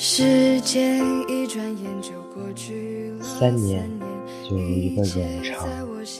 [0.00, 0.62] 三
[3.56, 3.90] 年，
[4.48, 5.68] 就如一个冗长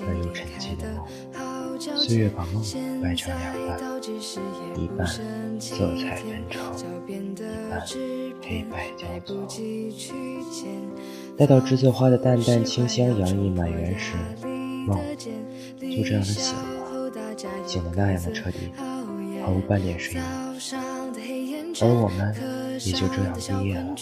[0.05, 0.93] 而又沉寂的
[1.39, 1.79] 梦。
[1.97, 2.61] 岁月把梦
[3.01, 3.79] 掰成两半，
[4.77, 5.07] 一半
[5.61, 6.81] 色彩纷呈，一
[7.71, 7.81] 半
[8.43, 9.47] 黑白交错。
[11.37, 14.17] 待到栀子花的淡淡清香洋溢满园时，
[14.89, 14.99] 梦
[15.79, 16.65] 就这样的醒了，
[17.65, 18.73] 醒得那样的彻底，
[19.49, 20.19] 毫无半点睡意。
[21.81, 22.35] 而我们
[22.85, 23.97] 也就这样毕业了。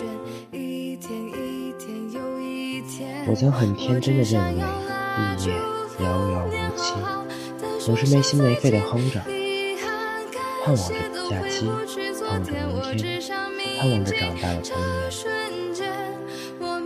[3.28, 4.54] 我曾很天真的认为
[5.14, 5.54] 毕业
[6.04, 6.94] 遥遥无期，
[7.78, 9.20] 总是没心没肺的哼着，
[10.64, 10.94] 盼望着
[11.30, 11.70] 假期，
[12.28, 13.22] 盼望着明天，
[13.78, 14.90] 盼望着长大的童年。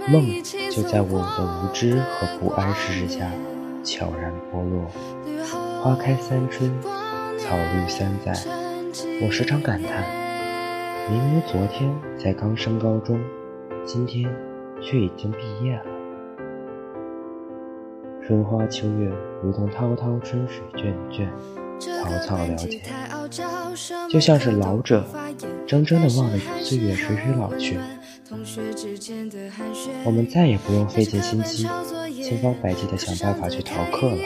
[0.06, 3.33] 梦就在我的无知和不谙世事下
[3.83, 4.91] 悄然剥落。
[5.83, 6.70] 花开三春，
[7.50, 8.32] 草绿三载，
[9.20, 10.04] 我时常感叹。
[11.10, 13.20] 明明昨天才刚升高中，
[13.84, 14.32] 今天
[14.80, 15.84] 却已经毕业了。
[18.24, 19.10] 春花秋月，
[19.42, 21.28] 如同滔滔春水卷卷，
[21.80, 22.82] 草草了解，
[24.08, 25.04] 就像是老者
[25.66, 27.76] 怔怔地望着岁月水水老去。
[30.04, 31.66] 我们再也不用费尽心机，
[32.22, 34.18] 千方百计地想办法去逃课了，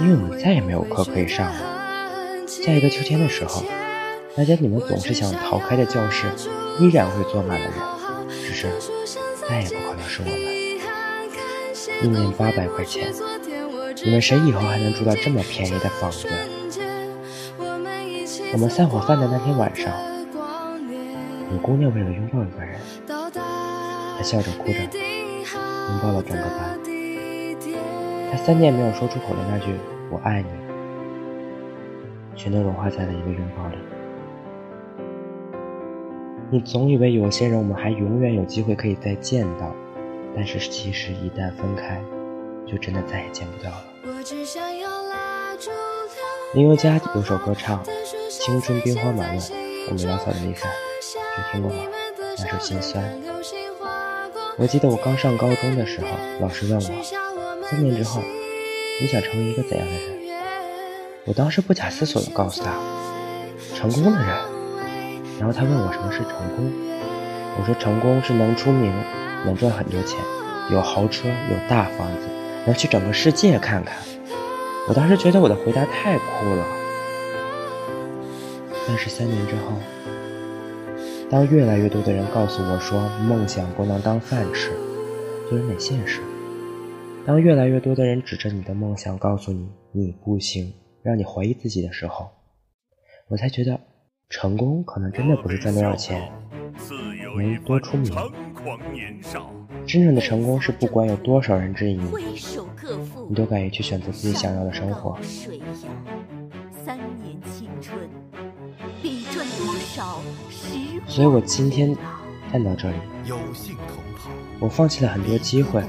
[0.00, 2.46] 因为我们再也没有课可以上了。
[2.46, 3.62] 下一个秋天的时候。
[4.34, 6.26] 那些你们总是想逃开的教室，
[6.80, 7.74] 依然会坐满了人，
[8.30, 8.66] 只是
[9.46, 10.38] 再也不可能是我们。
[12.02, 13.12] 一年八百块钱，
[14.02, 16.26] 你们谁以后还能住到这么便宜的房子？
[18.54, 19.92] 我们散伙饭的那天晚上，
[21.52, 22.80] 有姑娘为了拥抱一个人，
[24.16, 26.81] 她笑着哭着拥抱了整个班。
[28.32, 29.74] 他三年没有说出口的那句
[30.10, 30.48] “我爱你”，
[32.34, 33.76] 全都融化在了一个拥抱里。
[36.50, 39.70] 你总以为有些人我们还永远有机会可以再见到，
[40.34, 42.02] 但是其实一旦分开，
[42.66, 43.84] 就真的再也见不到了。
[46.54, 47.84] 林宥嘉有首歌唱
[48.30, 49.38] ：“青春兵荒马乱，
[49.90, 50.70] 我们潦草的离开，
[51.36, 51.76] 你听过吗？
[52.38, 53.04] 那首心酸。
[54.56, 56.08] 我记得我刚上高中的时候，
[56.40, 57.31] 老师问我，
[57.72, 58.20] 三年之后
[59.00, 60.02] 你想成为一个怎样的人？
[61.24, 62.70] 我当时不假思索地告诉他，
[63.74, 64.28] 成功的人。
[65.40, 66.70] 然后他问我什么是成功，
[67.58, 68.92] 我说成功是能出名，
[69.46, 70.18] 能赚很多钱，
[70.70, 72.28] 有豪车，有大房子，
[72.66, 73.96] 能去整个世界看看。
[74.86, 76.66] 我当时觉得我的回答太酷了。
[78.86, 79.78] 但是三年之后，
[81.30, 84.72] 当越来越多的人告诉我说梦想不能当饭吃，
[85.48, 86.20] 做人得现实；
[87.24, 90.72] 当越来越多的人指着你的梦想告诉你你不行，
[91.02, 92.28] 让你怀疑自己的时候，
[93.28, 93.78] 我才觉得。
[94.34, 96.32] 成功可能真的不是赚多少钱，
[97.36, 98.10] 能多出名。
[99.86, 102.10] 真正的成功是不管有多少人质疑你，
[103.28, 105.18] 你都敢于去选择自己想要的生活。
[111.06, 111.94] 所以我今天
[112.50, 112.96] 站到这里，
[114.60, 115.84] 我放弃了很多机会。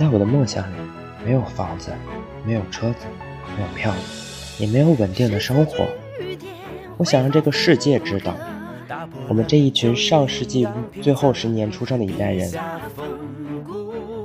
[0.00, 0.76] 在我的梦想里，
[1.26, 1.92] 没有房子，
[2.42, 3.04] 没有车子，
[3.54, 3.98] 没有票子。
[4.58, 5.86] 也没有稳定的生活。
[6.96, 8.34] 我想让这个世界知道，
[9.28, 10.66] 我们这一群上世纪
[11.02, 12.50] 最后十年出生的一代人，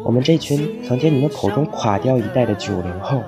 [0.05, 3.21] 我们这群曾经你们口中垮掉一代的九零后，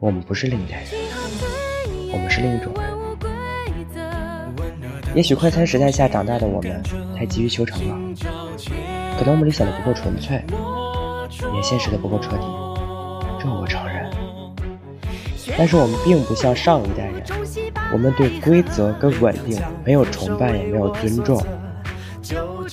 [0.00, 0.88] 我们不是另一代人，
[2.12, 2.82] 我们是另一种人。
[5.14, 6.82] 也许快餐时代下长大的我们
[7.16, 7.96] 太急于求成了，
[9.16, 10.42] 可能我们理想的不够纯粹，
[11.54, 12.44] 也现实的不够彻底，
[13.40, 14.10] 这我承认。
[15.56, 17.22] 但是我们并不像上一代人，
[17.92, 21.40] 我们对规则跟稳定没有崇拜，也没有尊重。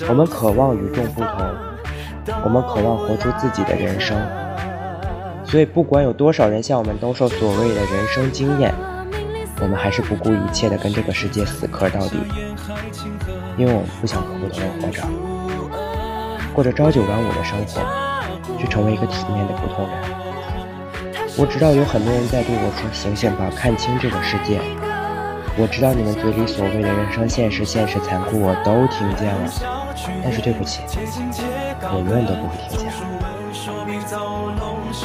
[0.07, 1.29] 我们渴望与众不同，
[2.43, 4.17] 我们渴望活出自己的人生。
[5.43, 8.73] 所以，不管有多少人向我们兜售所谓的人生经验，
[9.61, 12.17] 我们还是不顾一切的跟这个世界死磕到底。
[13.57, 15.03] 因为我们不想苦苦的活着，
[16.53, 17.81] 过着朝九晚五的生活，
[18.59, 19.97] 去成为一个体面的普通人。
[21.37, 24.59] 我知道有很多人在对我说：“醒醒吧，看清这个世界。”
[25.57, 29.51] 我知道你们嘴里所谓的人生现实、现实残酷，我都听见了。
[30.23, 30.81] 但是对不起，
[31.81, 32.87] 我永远都不会停下。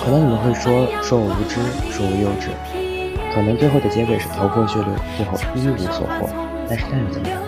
[0.04, 1.58] 可能你们会说说我无知，
[1.90, 2.54] 说我幼稚，
[3.34, 6.30] 可能最后的结尾是头破血流，最后一无所获。
[6.68, 7.42] 但是那又怎么样？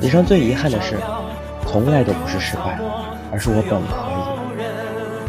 [0.00, 0.96] 人生最遗憾的事，
[1.66, 2.78] 从来都不是失败，
[3.32, 4.15] 而是我本可。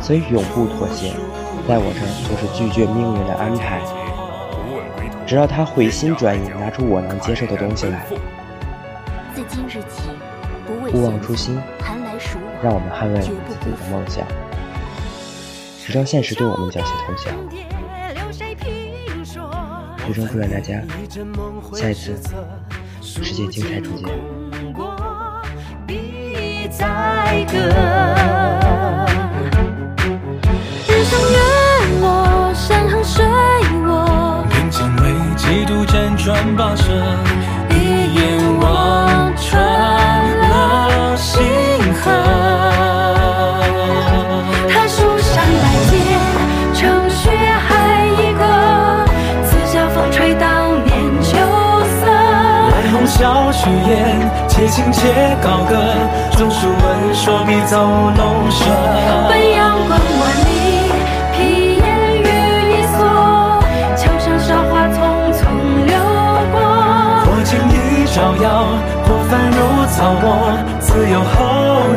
[0.01, 1.13] 所以永不妥协。
[1.67, 3.81] 在我这儿就是拒绝命运的安排，
[5.25, 8.05] 直到他回心转意，拿出我能接受的东西来，
[10.93, 11.59] 勿忘初心，
[12.63, 14.25] 让我们捍卫自己的梦想，
[15.85, 17.33] 直到现实对我们缴械投降。
[20.05, 20.81] 最终祝愿大家
[21.73, 22.17] 下一次
[23.01, 24.07] 世界精彩出现。
[36.29, 36.33] 一
[38.13, 39.47] 眼望穿
[40.49, 41.41] 了星
[41.93, 42.11] 河。
[44.67, 45.95] 他书山百劫，
[46.73, 48.43] 成血海一个。
[49.45, 50.45] 四下风吹当
[50.83, 50.91] 年
[51.23, 51.29] 秋
[52.01, 52.05] 色。
[52.11, 54.19] 来红笑虚颜，
[54.49, 55.77] 且轻且高歌。
[56.37, 57.79] 中书文说必走
[58.17, 58.65] 龙蛇。
[59.29, 60.56] 奔阳关万里，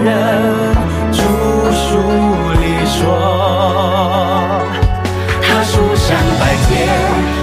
[0.02, 0.75] 人
[1.12, 1.23] 著
[1.73, 1.99] 书
[2.61, 2.99] 立说。
[5.43, 6.70] 他书山百劫，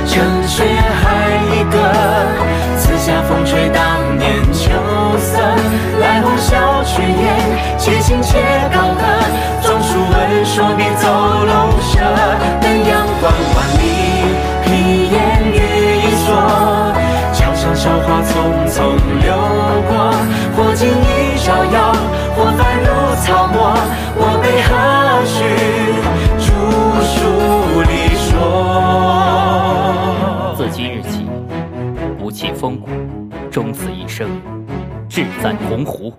[0.06, 0.15] 成
[0.48, 1.06] 血海
[1.54, 1.75] 一个。
[2.77, 4.71] 四下风吹当年秋
[5.19, 5.38] 色。
[6.00, 7.25] 来鸿笑去雁，
[7.77, 8.39] 且行且
[8.74, 9.04] 高歌。
[9.62, 11.26] 装书文说必走
[33.57, 34.30] 终此一生，
[35.09, 36.13] 志在鸿鹄。